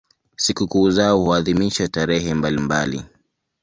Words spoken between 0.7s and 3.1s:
zao huadhimishwa tarehe mbalimbali.